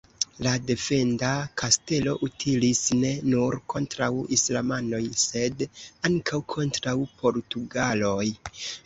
[0.45, 1.27] La defenda
[1.61, 4.07] kastelo utilis ne nur kontraŭ
[4.39, 5.63] islamanoj, sed
[6.11, 8.27] ankaŭ kontraŭ portugaloj.